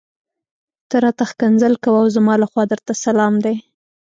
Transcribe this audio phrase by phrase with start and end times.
[0.89, 3.55] ته راته ښکنځل کوه او زما لخوا درته سلام دی.